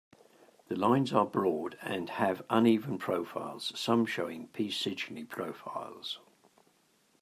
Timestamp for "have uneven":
2.09-2.97